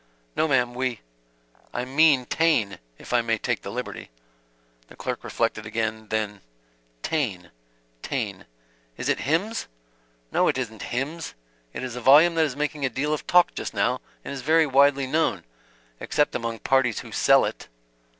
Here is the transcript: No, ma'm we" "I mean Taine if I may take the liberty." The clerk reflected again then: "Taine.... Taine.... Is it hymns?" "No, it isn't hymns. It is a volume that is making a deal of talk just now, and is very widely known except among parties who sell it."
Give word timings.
No, 0.35 0.47
ma'm 0.47 0.73
we" 0.73 0.99
"I 1.75 1.85
mean 1.85 2.25
Taine 2.25 2.79
if 2.97 3.13
I 3.13 3.21
may 3.21 3.37
take 3.37 3.61
the 3.61 3.69
liberty." 3.71 4.09
The 4.87 4.95
clerk 4.95 5.23
reflected 5.23 5.67
again 5.67 6.07
then: 6.07 6.41
"Taine.... 7.03 7.51
Taine.... 8.01 8.47
Is 8.97 9.09
it 9.09 9.19
hymns?" 9.29 9.67
"No, 10.31 10.47
it 10.47 10.57
isn't 10.57 10.81
hymns. 10.81 11.35
It 11.71 11.83
is 11.83 11.95
a 11.95 12.01
volume 12.01 12.33
that 12.33 12.45
is 12.45 12.55
making 12.55 12.83
a 12.83 12.89
deal 12.89 13.13
of 13.13 13.27
talk 13.27 13.53
just 13.53 13.75
now, 13.75 14.01
and 14.25 14.33
is 14.33 14.41
very 14.41 14.65
widely 14.65 15.05
known 15.05 15.43
except 15.99 16.33
among 16.33 16.57
parties 16.61 17.01
who 17.01 17.11
sell 17.11 17.45
it." 17.45 17.67